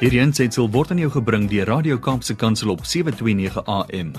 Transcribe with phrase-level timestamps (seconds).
[0.00, 4.14] Hierdie aanseit word aan jou gebring deur Radio Kaapse Kansel op 7:29 AM.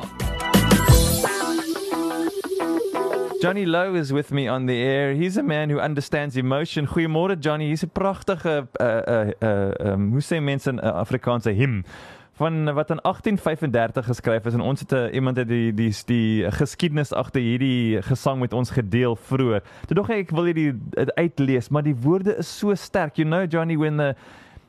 [3.43, 5.13] Johnny Lowe is with me on the air.
[5.13, 6.89] He's a man who understands emotion.
[6.89, 7.69] Goeiemôre Johnny.
[7.69, 11.85] He's 'n pragtige uh uh uh um, hoe sê mense in uh, Afrikaanse him
[12.39, 16.51] van wat in 1835 geskryf is en ons het uh, iemand het die die die
[16.55, 19.65] geskiedenis agter hierdie gesang met ons gedeel vroeër.
[19.87, 20.73] Toe dog ek ek wil hierdie
[21.19, 23.19] uitlees, maar die woorde is so sterk.
[23.19, 24.15] You know Johnny when the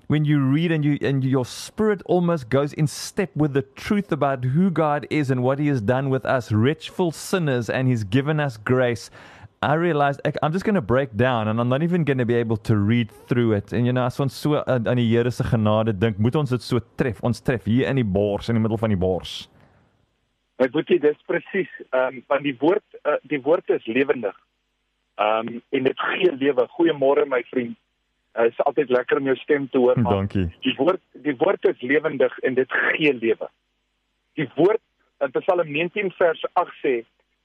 [0.09, 4.11] when you read and you and your spirit almost goes in step with the truth
[4.11, 7.87] about who God is and what he has done with us rich full sinners and
[7.87, 9.11] he's given us grace
[9.61, 12.35] I realized I'm just going to break down and I'm not even going to be
[12.35, 15.43] able to read through it and you know as ons so aan die Here se
[15.43, 18.61] genade dink moet ons dit so tref ons tref hier in die bors in die
[18.61, 19.49] middel van die bors
[20.59, 24.35] Ek weet dit presies ehm um, want die woord uh, die woord is lewendig
[25.19, 27.77] ehm um, en dit gee lewe goeiemôre my vriend
[28.37, 29.97] Uh, is altyd lekker om jou stem te hoor.
[30.05, 30.45] Dankie.
[30.61, 33.47] Die woord die woord is lewendig en dit gee lewe.
[34.37, 34.81] Die woord
[35.25, 36.93] in Psalm 19 vers 8 sê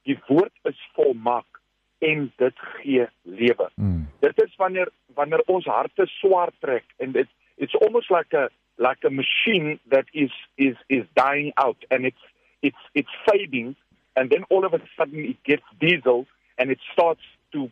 [0.05, 1.61] die woord is volmaak
[2.05, 3.71] en dit gee lewe.
[3.75, 4.05] Mm.
[4.21, 9.05] Dit is wanneer wanneer ons harte swaar trek en dit it's almost like a like
[9.05, 12.25] a machine that is is is dying out and it's
[12.61, 13.75] it's it's fading
[14.17, 16.27] and then all of a sudden it gets diesel
[16.59, 17.71] and it starts to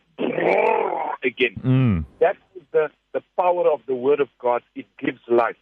[1.25, 1.55] again.
[1.63, 2.05] Mm.
[2.21, 4.63] That is the the power of the word of God.
[4.75, 5.57] It gives life.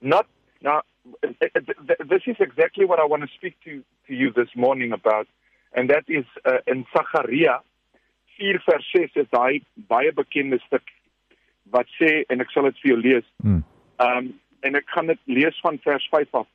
[0.00, 0.26] Not
[0.62, 0.82] now.
[1.22, 5.26] This is exactly what I want to speak to to you this morning about,
[5.74, 7.58] and that is uh, in Zachariah
[8.36, 10.90] 4 vers 6 is daai baie bekende stuk
[11.74, 13.28] wat sê en ek sal dit vir jou lees.
[13.42, 13.62] Hmm.
[13.98, 14.32] Ehm um,
[14.64, 16.46] en ek gaan dit lees van vers 5 af.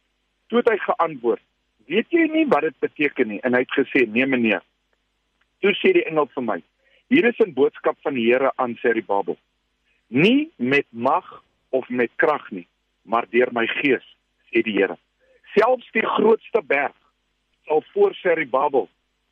[0.50, 1.42] Toe het hy geantwoord:
[1.86, 4.64] "Weet jy nie wat dit beteken nie?" En hy het gesê: "Nee meneer."
[5.62, 6.58] Toe sê die engel vir my:
[7.10, 9.38] Hier is 'n boodskap van die Here aan Serubabel.
[10.08, 12.68] Nie met mag of met krag nie,
[13.02, 14.06] maar deur my gees,
[14.50, 14.98] sê die Here.
[15.54, 16.96] Selfs die grootste berg
[17.66, 18.90] sal voor Serubabel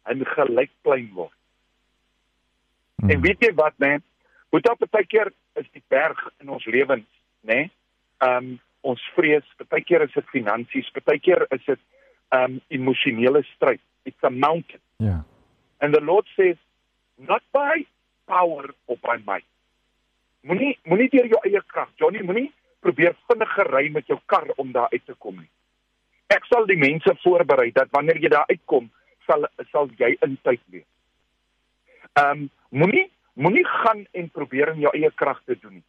[0.09, 1.36] 'n gelykplein word.
[2.97, 3.09] Hmm.
[3.13, 4.01] En weet jy wat, man?
[4.49, 7.09] Moet op baie keer is die berg in ons lewens,
[7.41, 7.53] né?
[7.53, 7.71] Nee?
[8.17, 8.55] Ehm um,
[8.87, 11.79] ons vrees, baie keer is dit finansies, baie keer is dit
[12.29, 13.81] ehm um, emosionele stryd.
[14.03, 14.81] It's a mountain.
[14.97, 15.05] Ja.
[15.05, 15.21] Yeah.
[15.79, 16.57] And the Lord says
[17.17, 17.85] not by
[18.25, 19.45] power of by might.
[20.41, 22.49] Moenie moenie deur jou eie krag, Johnny, moenie
[22.81, 25.49] probeer vinniger ry met jou kar om daar uit te kom nie.
[26.33, 28.89] Ek sal die mense voorberei dat wanneer jy daar uitkom,
[29.27, 30.87] sal sal jy in tyd wees.
[32.15, 35.83] Ehm um, moenie moenie gaan en probeer in jou eie krag te doen nie.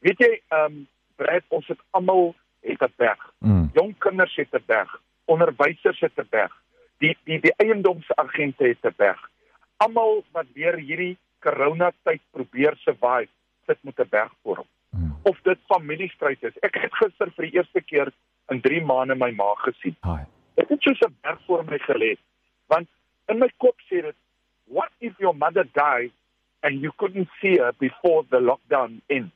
[0.00, 0.86] Weet jy, ehm um,
[1.18, 3.32] Brad, ons het almal het 'n berg.
[3.38, 3.70] Mm.
[3.74, 6.52] Jong kinders het 'n berg, onderwysers het 'n berg.
[6.98, 9.28] Die die die eiendomsagente het 'n berg
[9.78, 13.30] almal wat deur hierdie corona tyd probeer survive,
[13.66, 14.70] sit met 'n berg voor hom.
[14.90, 15.16] Hmm.
[15.22, 16.58] Of dit familiestryd is.
[16.62, 18.12] Ek het gister vir die eerste keer
[18.48, 19.96] in 3 maande my ma gesien.
[20.02, 20.24] Hi.
[20.54, 22.16] Dit het soos 'n berg voor my gelê.
[22.66, 22.88] Want
[23.26, 24.16] in my kop sê dit,
[24.68, 26.10] what if your mother dies
[26.62, 29.32] and you couldn't see her before the lockdown ends?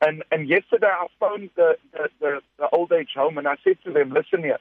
[0.00, 3.78] And and yesterday I phoned the the the, the old age home and I said
[3.84, 4.58] to them, listen here,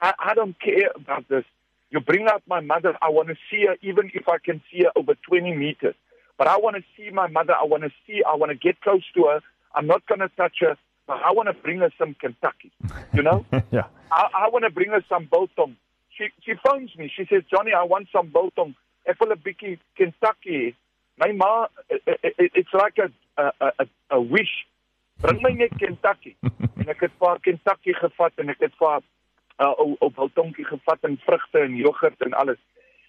[0.00, 1.44] I, I don't care about this
[1.90, 2.96] You bring out my mother.
[3.02, 5.94] I want to see her, even if I can see her over 20 meters.
[6.38, 7.54] But I want to see my mother.
[7.54, 9.40] I want to see, I want to get close to her.
[9.74, 10.76] I'm not going to touch her,
[11.06, 12.72] but I want to bring her some Kentucky.
[13.12, 13.44] You know?
[13.70, 13.84] yeah.
[14.10, 15.76] I, I want to bring her some biltong.
[16.16, 17.12] She, she phones me.
[17.14, 18.74] She says, Johnny, I want some biltong.
[19.04, 20.74] Ek wil 'n bietjie Kentucky.
[21.16, 24.66] My ma, it, it, it's like a, a, a, a wish.
[25.20, 26.36] Bring my net Kentucky.
[26.80, 29.02] en ek het vir Kentucky gevat en ek het vir
[29.58, 32.58] uh, op op donkie gevat en vrugte en jogurt en alles.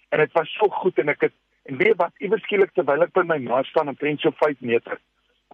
[0.08, 1.34] En dit was so goed en ek het
[1.64, 4.60] en weet wat iewers skielik terwyl ek by my ma staan en prent so 5
[4.60, 5.00] meter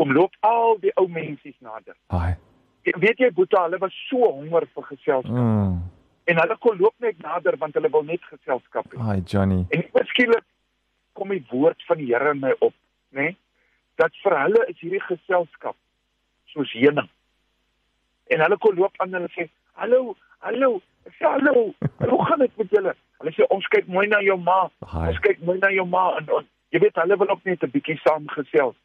[0.00, 1.96] kom loop al die ou mensies nader.
[2.14, 2.36] Haai.
[2.96, 5.34] Weet jy Boeta, hulle was so honger vir geselskap.
[5.36, 5.74] Mm.
[6.30, 8.98] En hulle kon loop net nader want hulle wil net geselskap hê.
[9.02, 9.64] Haai Johnny.
[9.74, 10.46] En skielik
[11.18, 12.74] kom die woord van die Here in my op,
[13.10, 13.30] né?
[13.30, 13.36] Nee?
[14.00, 15.76] Dat vir hulle is hierdie geselskap
[16.52, 17.08] soos heuning.
[18.30, 19.48] En hulle kon loop aan en hulle sê,
[19.80, 20.14] "Hallo,
[20.46, 20.80] hallo,
[21.18, 21.74] sê hallo.
[21.98, 22.94] Hoe gaan dit met julle?
[23.18, 24.70] Hulle sê ons kyk mooi na jou ma.
[24.92, 25.08] Hi.
[25.10, 27.70] Ons kyk mooi na jou ma en, en jy weet hulle wil ook net 'n
[27.74, 28.76] bietjie saam gesels.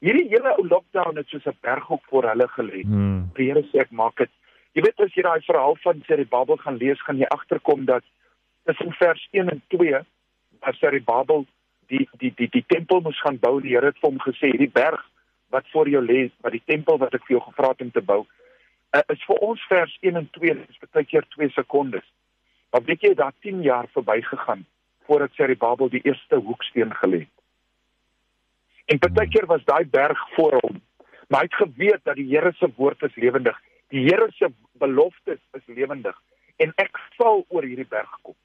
[0.00, 2.82] Hierdie hele ou lockdown het soos 'n berghok voor hulle gelê.
[2.82, 3.30] Hmm.
[3.34, 4.30] Die Here sê ek maak dit.
[4.76, 8.04] Jy weet as jy daai verhaal van Serubabel gaan lees, gaan jy agterkom dat
[8.68, 10.02] tussen vers 1 en 2
[10.60, 11.46] as Serubabel
[11.88, 14.72] die die die die tempel moes gaan bou, die Here het vir hom gesê, hierdie
[14.72, 15.00] berg
[15.54, 18.04] wat voor jou lê, wat die tempel wat ek vir jou gevra het om te
[18.04, 18.20] bou,
[18.92, 22.04] uh, is vir ons vers 1 en 2 is baie keer 2 sekondes.
[22.72, 24.66] Maar weet jy dat 10 jaar verbygegaan
[25.08, 27.34] voordat Serubabel die eerste hoeksteen gelê het.
[28.88, 30.76] En partykeer was daai berg voor hom.
[31.28, 33.56] Maar hy het geweet dat die Here se woord is lewendig.
[33.92, 36.16] Die Here se beloftes is lewendig
[36.56, 38.36] en ek sal oor hierdie berg kom.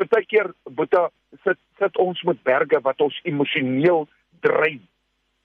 [0.00, 1.08] Partykeer Boeta
[1.44, 4.06] sit sit ons met berge wat ons emosioneel
[4.44, 4.80] drein.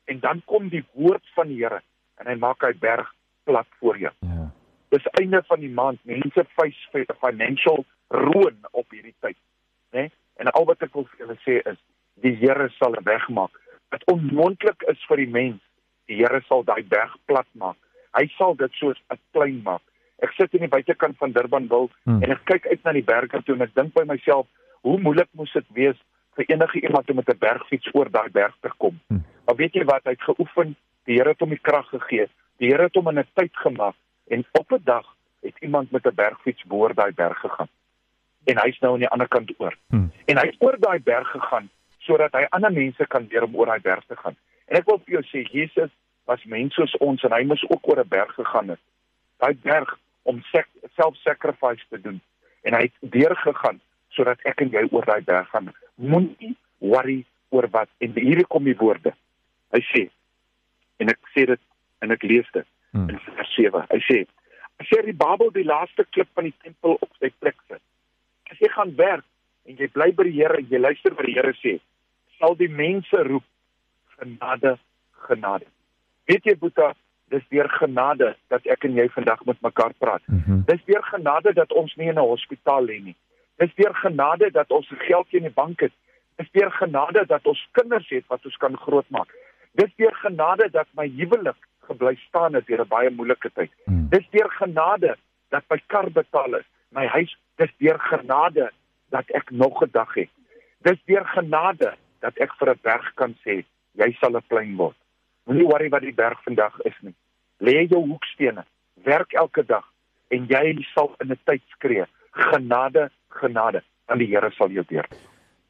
[0.05, 1.81] En dan kom die woord van die Here
[2.21, 3.09] en hy maak hy berg
[3.45, 4.13] plat voor jou.
[4.25, 4.49] Ja.
[4.95, 5.99] Dis einde van die maand.
[6.07, 9.37] Mense face financial ruin op hierdie tyd,
[9.91, 10.07] né?
[10.07, 10.11] Nee?
[10.35, 11.79] En al wat ek wil vir julle sê is
[12.23, 13.53] die Here sal 'n weg maak.
[13.91, 15.61] Dit onmoontlik is vir die mens.
[16.07, 17.77] Die Here sal daai berg plat maak.
[18.15, 19.81] Hy sal dit soos 'n klein maak.
[20.23, 22.23] Ek sit in die buitekant van Durbanville hmm.
[22.23, 24.47] en ek kyk uit na die berge toe en ek dink by myself,
[24.81, 25.99] hoe moeilik moes dit wees
[26.35, 28.99] vir enige iemand om met 'n bergfiets oor daai berg te kom.
[29.07, 29.23] Hmm.
[29.45, 30.75] Maar weet jy wat, hy het geoefen.
[31.05, 32.27] Die Here het hom die krag gegee.
[32.57, 33.95] Die Here het hom in 'n tyd gemaak
[34.27, 35.05] en op 'n dag
[35.41, 37.69] het iemand met 'n bergfiets boor daai berg gegaan.
[38.45, 39.75] En hy's nou aan die ander kant oor.
[39.89, 40.11] Hmm.
[40.25, 41.69] En hy het oor daai berg gegaan
[41.99, 44.35] sodat hy ander mense kan leer om oor daai berg te gaan.
[44.65, 45.91] En ek wil vir jou sê Jesus
[46.25, 48.81] was mens soos ons en hy moes ook oor 'n berg gegaan het.
[49.37, 50.41] Daai berg om
[50.95, 52.21] self-sacrifice te doen.
[52.61, 53.79] En hy het deur gegaan
[54.09, 55.73] sodat ek en jy oor daai berg gaan.
[55.95, 59.13] Moenie worry oor wat en hier kom die woorde.
[59.75, 60.09] Hy sê
[60.97, 61.61] en ek sê dit
[61.99, 63.09] en ek lees dit hmm.
[63.09, 63.85] in vers 7.
[63.91, 64.25] Hy sê:
[64.79, 67.81] "As jy die Babel die laaste klip van die tempel op sy plek sit,
[68.51, 69.25] as jy gaan werk
[69.65, 71.79] en jy bly by die Here jy luister wat die Here sê,
[72.39, 73.45] sal die mense roep
[74.17, 74.77] genade,
[75.27, 75.74] genade."
[76.25, 76.93] Weet jy Boeta,
[77.33, 80.21] dis deur genade dat ek en jy vandag met mekaar praat.
[80.25, 80.63] Mm -hmm.
[80.65, 83.15] Dis deur genade dat ons nie in 'n hospitaal lê nie.
[83.57, 85.93] Dis deur genade dat ons geld in die bank het.
[86.35, 89.29] Dis deur genade dat ons kinders het wat ons kan grootmaak.
[89.71, 93.71] Dis deur genade dat my huwelik gebly staan het deur 'n baie moeilike tyd.
[93.85, 94.09] Hmm.
[94.09, 95.15] Dis deur genade
[95.49, 98.71] dat my kar betaal is, my huis, dis deur genade
[99.09, 100.29] dat ek nog 'n dag het.
[100.81, 104.95] Dis deur genade dat ek vir 'n berg kan sê, jy sal 'n plein word.
[105.45, 107.13] Moenie worry wat die berg vandag is nie.
[107.61, 108.65] Lê jou hoekstene,
[109.05, 109.85] werk elke dag
[110.33, 115.05] en jy sal in 'n tyd skree, genade, genade, en die Here sal jou deur.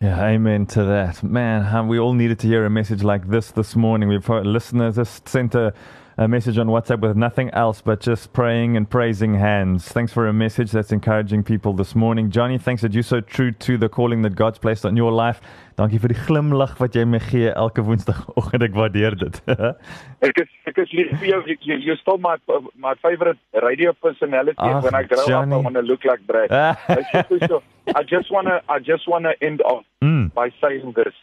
[0.01, 1.23] Yeah, amen to that.
[1.23, 4.09] Man, we all needed to hear a message like this this morning.
[4.09, 5.73] We've heard listeners just sent a
[6.17, 9.89] a message on WhatsApp with nothing else but just praying and praising hands.
[9.89, 12.31] Thanks for a message that's encouraging people this morning.
[12.31, 15.41] Johnny, thanks that you're so true to the calling that God's placed on your life.
[15.75, 18.63] Dankie vir die glimlag wat jy my gee elke woensdagoggend.
[18.63, 19.41] Ek waardeer dit.
[20.27, 21.41] ek is ek is lief vir jou.
[21.67, 22.37] You, you stole my
[22.79, 25.51] my favorite radio personality Ach, when I grow Johnny.
[25.51, 26.47] up I want to look like Brad.
[26.55, 30.31] I just want to I just want to end off mm.
[30.33, 31.13] by saying this.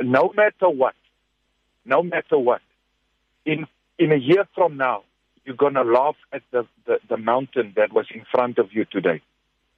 [0.00, 0.96] No matter what.
[1.84, 2.62] No matter what.
[3.44, 5.02] In in a year from now,
[5.44, 8.84] you're going to laugh at the, the, the mountain that was in front of you
[8.84, 9.22] today.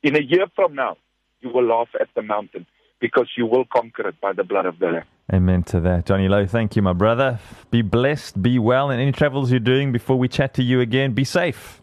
[0.02, 0.96] In a year from now,
[1.40, 2.66] you will laugh at the mountain
[3.00, 5.04] because you will conquer it by the blood of the Lamb.
[5.32, 6.06] Amen to that.
[6.06, 7.38] Johnny Lowe, thank you, my brother.
[7.70, 11.12] Be blessed, be well, and any travels you're doing before we chat to you again,
[11.12, 11.80] be safe.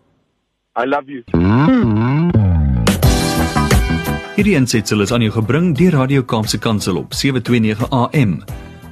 [0.76, 1.24] I love you.
[4.36, 8.42] Hierdie aansetsel is aan jou gebring deur Radio Kaapse Kansel op 729 AM.